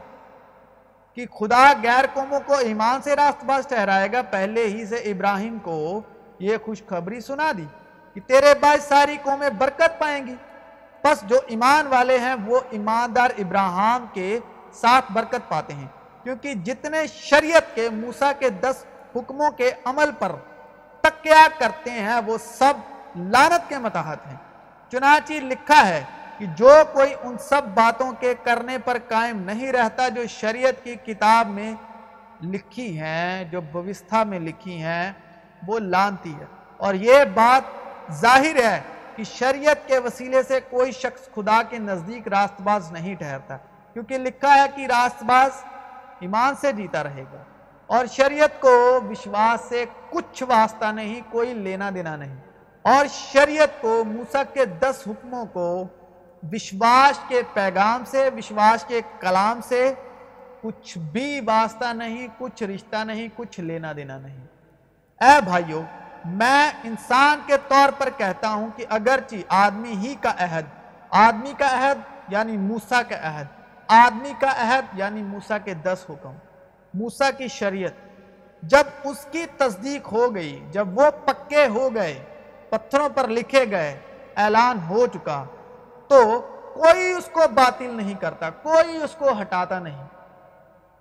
[1.15, 5.59] کہ خدا غیر قوموں کو ایمان سے راست باز ٹھہرائے گا۔ پہلے ہی سے ابراہیم
[5.59, 6.01] کو
[6.39, 7.67] یہ خوشخبری سنا دی
[8.15, 10.35] کہ تیرے باعث ساری قومیں برکت پائیں گی۔
[11.03, 14.39] پس جو ایمان والے ہیں، وہ ایماندار ابراہم کے
[14.73, 18.85] ساتھ برکت پاتے ہیں۔ کیونکہ جتنے شریعت کے موسیٰ کے دس
[19.17, 20.33] حکموں کے عمل پر
[21.01, 22.75] تکیا کرتے ہیں، وہ سب
[23.17, 24.37] لانت کے متحد ہیں۔
[24.91, 26.05] چنانچہ لکھا ہے
[26.39, 30.95] کہ جو کوئی ان سب باتوں کے کرنے پر قائم نہیں رہتا جو شریعت کی
[30.95, 31.75] کتاب میں
[32.43, 35.13] لکھی ہیں، جو بوستھا میں لکھی ہیں،
[35.67, 36.45] وہ لانتی ہے۔
[36.77, 37.63] اور یہ بات
[38.13, 38.81] ظاہر ہے
[39.17, 43.57] کہ شریعت کے وسیلے سے کوئی شخص خدا کے نزدیک راست باز نہیں ٹھہرتا،
[43.93, 45.51] کیونکہ لکھا ہے کہ راست باز
[46.25, 47.43] ایمان سے جیتا رہے گا۔
[47.87, 52.37] اور شریعت کو وشواس سے کچھ واسطہ نہیں، کوئی لینا دینا نہیں۔
[52.83, 55.87] اور شریعت کو، موسیٰ کے دس حکموں کو
[56.53, 59.95] وشواس کے پیغام سے، وشواس کے کلام سے
[60.61, 64.47] کچھ بھی واسطہ نہیں، کچھ رشتہ نہیں، کچھ لینا دینا نہیں۔
[65.21, 65.83] اے بھائیو،
[66.25, 70.65] میں انسان کے طور پر کہتا ہوں کہ اگرچہ آدمی ہی کا عہد،
[71.11, 73.47] آدمی کا عہد یعنی موسیٰ کا عہد
[73.89, 76.35] آدمی کا عہد یعنی موسیٰ کے دس حکم،
[76.95, 77.93] موسیٰ کی شریعت،
[78.63, 82.25] جب اس کی تصدیق ہو گئی، جب وہ پکے ہو گئے،
[82.71, 83.99] پتھروں پر لکھے گئے،
[84.37, 85.45] اعلان ہو چکا،
[86.09, 86.41] تو
[86.75, 90.05] کوئی اس کو باطل نہیں کرتا، کوئی اس کو ہٹاتا نہیں۔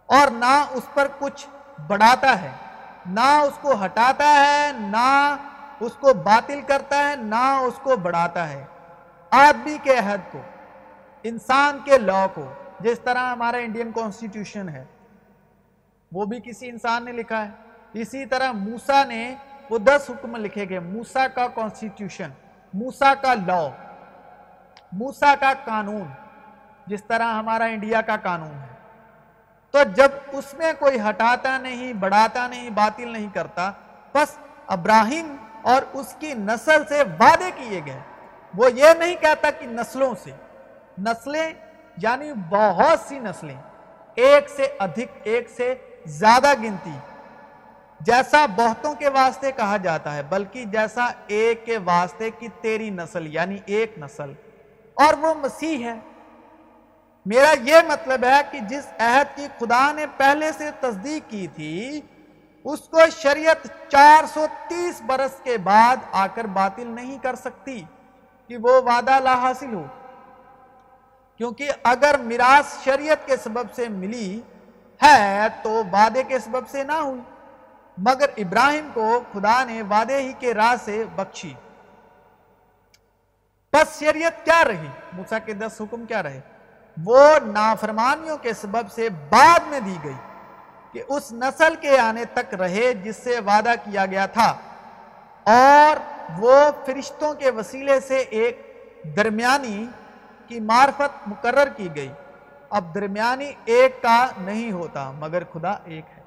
[0.06, 1.48] اور نہ اس پر کچھ
[1.88, 2.52] بڑھاتا ہے،
[3.06, 5.36] نہ اس کو ہٹاتا ہے، نہ
[5.80, 8.64] اس کو باطل کرتا ہے، نہ اس کو بڑھاتا ہے۔
[9.30, 10.40] آدمی کے عہد کو،
[11.24, 12.46] انسان کے لا کو
[12.84, 14.84] جس طرح ہمارا انڈین کانسٹیٹیوشن ہے،
[16.12, 17.52] وہ بھی کسی انسان نے لکھا ہے۔
[18.02, 19.36] اسی طرح موسا نے
[19.70, 22.30] وہ دس حکم لکھے گئے، موسا کا کانسٹیٹیوشن
[22.74, 23.62] موسا کا لا
[24.92, 26.08] موسا کا قانون،
[26.88, 28.74] جس طرح ہمارا انڈیا کا قانون ہے۔
[29.72, 33.72] تو جب اس میں کوئی ہٹاتا نہیں، بڑھاتا نہیں، باطل نہیں کرتا،
[34.14, 38.00] بس ابراہیم اور اس کی نسل سے وعدے کیے گئے۔
[38.54, 40.32] وہ یہ نہیں کہتا کہ نسلوں سے،
[40.98, 41.54] نسلیں
[41.98, 43.62] یعنی بہت سی نسلیں
[44.16, 45.76] ایک سے ادھک، ایک سے
[46.06, 46.92] زیادہ گنتی،
[48.00, 53.34] جیسا بہتوں کے واسطے کہا جاتا ہے، بلکہ جیسا ایک کے واسطے کی تیری نسل
[53.34, 54.34] یعنی ایک نسل۔
[54.94, 56.00] اور وہ مسیح ہے
[57.26, 62.02] میرا یہ مطلب ہے کہ جس عہد کی خدا نے پہلے سے تصدیق کی تھی،
[62.64, 67.84] اس کو شریعت چار سو تیس برس کے بعد آ کر باطل نہیں کر سکتی
[68.48, 69.84] کہ وہ وعدہ لا حاصل ہو۔
[71.38, 74.42] کیونکہ اگر میراث شریعت کے سبب سے ملی
[75.04, 77.22] ہے تو وعدے کے سبب سے نہ ہوئی۔
[77.98, 81.54] مگر ابراہیم کو خدا نے وعدے ہی کے راہ سے بخشی۔
[83.72, 86.40] پس شریعت کیا رہی؟ موسیٰ کے دس حکم کیا رہے؟
[87.04, 90.14] وہ نافرمانیوں کے سبب سے بعد میں دی گئی
[90.92, 94.58] کہ اس نسل کے آنے تک رہے جس سے وعدہ کیا گیا تھا۔
[95.44, 96.00] اور
[96.40, 98.84] وہ فرشتوں کے وسیلے سے ایک
[99.16, 99.88] درمیانی
[100.48, 102.10] کی معرفت مقرر کی گئی۔
[102.70, 106.24] اب درمیانی ایک کا نہیں ہوتا، مگر خدا ایک ہے۔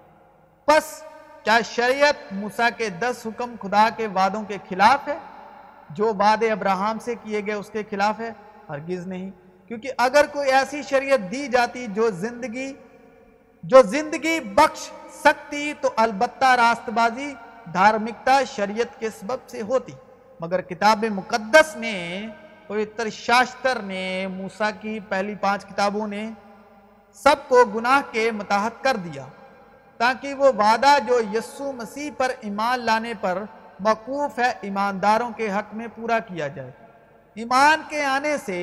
[0.65, 1.03] پس
[1.43, 5.19] کیا شریعت موسیٰ کے دس حکم خدا کے وعدوں کے خلاف ہے؟
[5.91, 8.31] جو وعدے ابراہم سے کیے گئے اس کے خلاف ہے؟
[8.69, 9.31] ہرگز نہیں۔
[9.69, 12.75] کیونکہ اگر کوئی ایسی شریعت دی جاتی جو زندگی
[13.63, 14.91] جو زندگی بخش
[15.23, 17.35] سکتی، تو البتہ راست بازی
[17.73, 19.93] دھارمکتا شریعت کے سبب سے ہوتی۔
[20.41, 22.27] مگر کتاب مقدس نے
[22.67, 26.29] پوتر شاشتر نے، موسیٰ کی پہلی پانچ کتابوں نے
[27.19, 29.25] سب کو گناہ کے متحد کر دیا،
[30.01, 33.43] تاکہ وہ وعدہ جو یسو مسیح پر ایمان لانے پر
[33.81, 36.71] موقوف ہے ایمانداروں کے حق میں پورا کیا جائے۔
[37.37, 38.59] ایمان کے آنے سے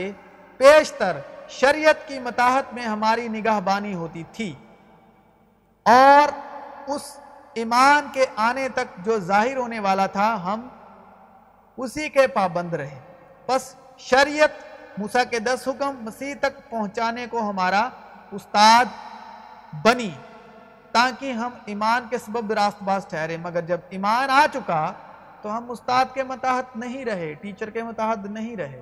[0.60, 1.18] پیشتر
[1.52, 4.54] شریعت کی متاحت میں ہماری نگاہ بانی ہوتی تھی،
[5.86, 6.32] اور
[6.94, 7.16] اس
[7.54, 10.68] ایمان کے آنے تک جو ظاہر ہونے والا تھا، ہم
[11.78, 13.00] اسی کے پابند رہے۔
[13.46, 14.50] پس شریعت
[14.98, 17.90] موسیٰ کے دس حکم مسیح تک پہنچانے کو ہمارا
[18.32, 18.86] استاد
[19.86, 20.12] بنی
[20.92, 24.94] تاکہ ہم ایمان کے سبب راست باز ٹھہرے۔ مگر جب ایمان آ چکا
[25.42, 28.82] تو ہم استاد کے متحد نہیں رہے، ٹیچر کے متحد نہیں رہے۔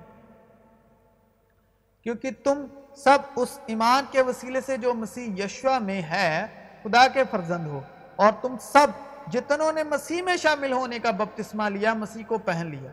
[2.04, 2.66] کیونکہ تم
[2.98, 6.48] سب اس ایمان کے وسیلے سے جو مسیح یشوا میں ہے،
[6.84, 7.82] خدا کے فرزند ہو۔
[8.16, 8.88] اور تم سب
[9.32, 12.92] جتنوں نے مسیح میں شامل ہونے کا بپتسمہ لیا، مسیح کو پہن لیا۔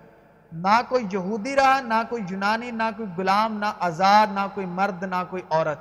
[0.53, 5.03] نہ کوئی یہودی رہا، نہ کوئی یونانی، نہ کوئی غلام، نہ آزاد نہ کوئی مرد،
[5.03, 5.79] نہ کوئی عورت۔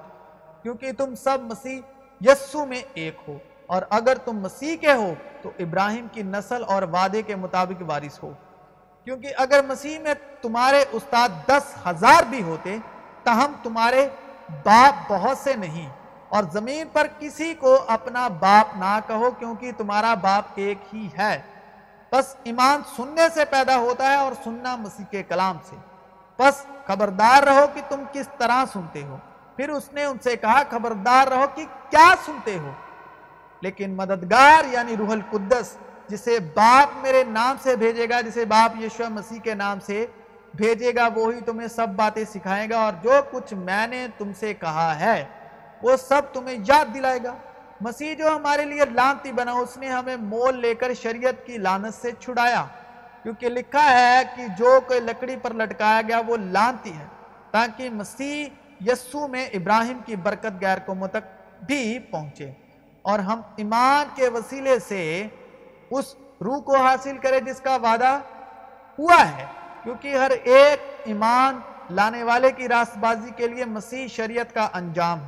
[0.63, 1.81] کیونکہ تم سب مسیح
[2.21, 6.83] یسو میں ایک ہو۔ اور اگر تم مسیح کے ہو، تو ابراہیم کی نسل اور
[6.83, 8.31] وعدے کے مطابق وارث ہو۔
[9.03, 12.77] کیونکہ اگر مسیح میں تمہارے استاد دس ہزار بھی ہوتے،
[13.23, 14.09] تاہم تمہارے
[14.63, 15.89] باپ بہت سے نہیں۔
[16.29, 21.41] اور زمین پر کسی کو اپنا باپ نہ کہو، کیونکہ تمہارا باپ ایک ہی ہے۔
[22.11, 25.75] بس ایمان سننے سے پیدا ہوتا ہے اور سننا مسیح کے کلام سے۔
[26.39, 29.17] بس خبردار رہو کہ تم کس طرح سنتے ہو۔
[29.55, 32.71] پھر اس نے ان سے کہا، خبردار رہو کہ کیا سنتے ہو۔
[33.61, 39.03] لیکن مددگار یعنی روح القدس، جسے باپ میرے نام سے بھیجے گا، جسے باپ یشو
[39.09, 40.05] مسیح کے نام سے
[40.55, 44.53] بھیجے گا، وہی تمہیں سب باتیں سکھائے گا اور جو کچھ میں نے تم سے
[44.53, 45.25] کہا ہے،
[45.81, 47.33] وہ سب تمہیں یاد دلائے گا۔
[47.81, 51.93] مسیح جو ہمارے لیے لانتی بنا، اس نے ہمیں مول لے کر شریعت کی لانت
[51.93, 52.65] سے چھڑایا۔
[53.23, 57.05] کیونکہ لکھا ہے کہ جو کوئی لکڑی پر لٹکایا گیا، وہ لانتی ہے۔
[57.51, 58.45] تاکہ مسیح
[58.85, 62.51] یسو میں ابراہیم کی برکت غیر قوموں تک بھی پہنچے۔
[63.01, 65.27] اور ہم ایمان کے وسیلے سے
[65.91, 68.19] اس روح کو حاصل کرے جس کا وعدہ
[68.99, 69.45] ہوا ہے۔
[69.83, 71.59] کیونکہ ہر ایک ایمان
[71.89, 75.19] لانے والے کی راست بازی کے لیے مسیح شریعت کا انجام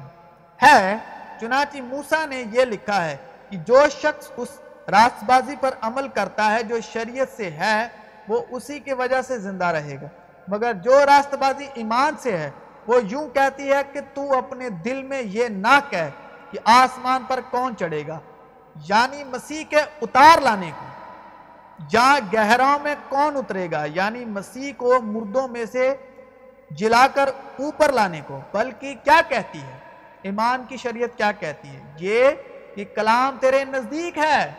[0.64, 0.98] ہے۔
[1.42, 3.18] چنانچہ موسیٰ نے یہ لکھا ہے
[3.50, 4.48] کہ جو شخص اس
[4.88, 7.88] راست بازی پر عمل کرتا ہے، جو شریعت سے ہے،
[8.28, 10.08] وہ اسی کی وجہ سے زندہ رہے گا۔
[10.48, 12.52] مگر جو راست بازی ایمان سے ہے،
[12.88, 16.10] وہ یوں کہتی ہے کہ تو اپنے دل میں یہ نہ کہہ
[16.52, 18.20] کہ آسمان پر کون چڑھے گا۔
[18.90, 20.86] یعنی مسیح کے اتار لانے کو۔
[21.94, 25.96] یا گہراؤں میں کون اترے گا یعنی مسیح کو مردوں میں سے
[26.72, 29.89] جلا کر اوپر لانے کو۔ بلکہ کیا کہتی ہے؟
[30.22, 32.32] ایمان کی شریعت کیا کہتی ہے؟ یہ
[32.76, 34.52] کہ کلام تیرے نزدیک ہے۔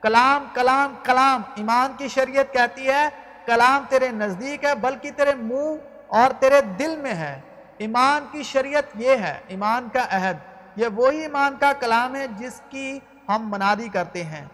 [0.00, 3.08] کلام کلام کلام۔ ایمان کی شریعت کہتی ہے،
[3.46, 7.40] کلام تیرے نزدیک ہے، بلکہ تیرے منہ اور تیرے دل میں ہے۔
[7.78, 10.36] ایمان کی شریعت یہ ہے، ایمان کا عہد۔
[10.76, 12.98] یہ وہی ایمان کا کلام ہے جس کی
[13.28, 14.44] ہم منادی کرتے ہیں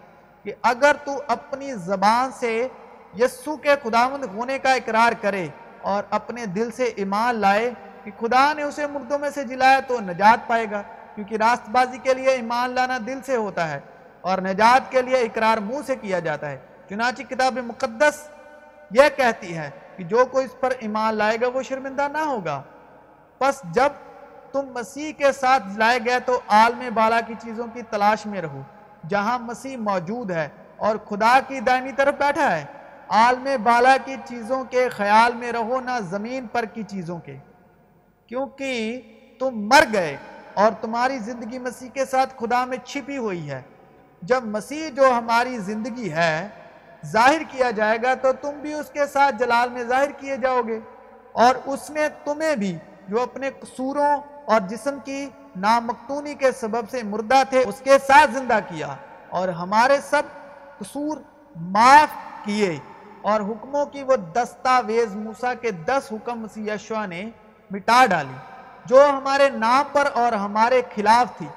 [0.43, 2.67] کہ اگر تو اپنی زبان سے
[3.19, 5.47] یسو کے خداوند ہونے کا اقرار کرے
[5.81, 7.71] اور اپنے دل سے ایمان لائے
[8.03, 10.81] کہ خدا نے اسے مردوں میں سے جلایا تو نجات پائے گا،
[11.15, 13.79] کیونکہ راست بازی کے لیے ایمان لانا دل سے ہوتا ہے
[14.21, 16.57] اور نجات کے لیے اقرار منہ سے کیا جاتا ہے۔
[16.89, 18.27] چنانچہ کتاب مقدس
[18.91, 22.61] یہ کہتی ہے کہ جو کوئی اس پر ایمان لائے گا وہ شرمندہ نہ ہوگا۔
[23.37, 23.89] پس جب
[24.51, 28.61] تم مسیح کے ساتھ لائے گئے تو عالم بالا کی چیزوں کی تلاش میں رہو،
[29.07, 30.47] جہاں مسیح موجود ہے
[30.77, 32.65] اور خدا کی دائنی طرف بیٹھا ہے۔
[33.09, 37.37] عالم بالا کی چیزوں کے خیال میں رہو، نہ زمین پر کی چیزوں کے۔
[38.31, 39.01] کیونکہ
[39.39, 40.17] تم مر گئے
[40.53, 43.61] اور تمہاری زندگی مسیح کے ساتھ خدا میں چھپی ہوئی ہے۔
[44.21, 46.47] جب مسیح جو ہماری زندگی ہے
[47.05, 50.61] ظاہر کیا جائے گا تو تم بھی اس کے ساتھ جلال میں ظاہر کیے جاؤ
[50.67, 50.79] گے
[51.31, 52.77] اور اس نے تمہیں بھی
[53.07, 54.13] جو اپنے قصوروں
[54.45, 58.95] اور جسم کی نامقتونی کے سبب سے مردہ تھے اس کے ساتھ زندہ کیا
[59.29, 60.23] اور ہمارے سب
[60.79, 61.17] قصور
[61.55, 62.09] معاف
[62.45, 62.77] کیے
[63.21, 67.29] اور حکموں کی وہ دستاویز موسیٰ کے دس حکم مسیح یشوہ نے
[67.71, 68.37] مٹا ڈالی،
[68.85, 71.47] جو ہمارے نام پر اور ہمارے خلاف تھی،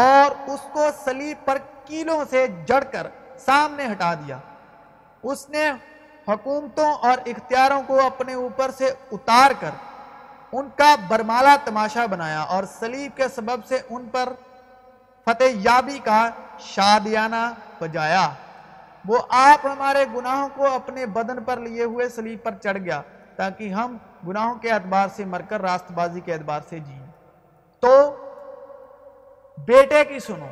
[0.00, 3.06] اور اس کو سلیب پر کیلوں سے جڑ کر
[3.44, 4.38] سامنے ہٹا دیا۔
[5.22, 5.70] اس نے
[6.28, 9.70] حکومتوں اور اختیاروں کو اپنے اوپر سے اتار کر
[10.52, 14.32] ان کا برمالا تماشا بنایا اور سلیب کے سبب سے ان پر
[15.26, 16.20] فتح یابی کا
[16.66, 17.42] شادیانہ
[17.80, 18.28] بجایا۔
[19.04, 23.00] وہ آپ ہمارے گناہوں کو اپنے بدن پر لیے ہوئے سلیب پر چڑھ گیا
[23.36, 23.96] تاکہ ہم
[24.26, 27.04] گناہوں کے اعتبار سے مر کر راست بازی کے اعتبار سے جی۔
[27.80, 28.16] تو
[29.66, 30.48] بیٹے کی سنو،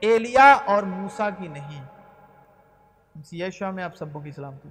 [0.00, 1.84] ایلیا اور موسیٰ کی نہیں۔
[3.14, 4.68] جی، مسیح میں آپ سب کی سلامتی